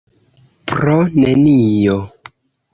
[0.71, 2.01] Pro nenio.